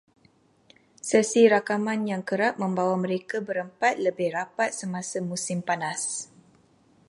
Sesi 1.09 1.41
rakaman 1.53 1.99
yang 2.11 2.23
kerap 2.29 2.53
membawa 2.63 2.95
mereka 3.05 3.37
berempat 3.47 3.93
lebih 4.05 4.29
rapat 4.37 4.69
semasa 4.79 5.17
musim 5.31 5.59
panas 5.67 6.01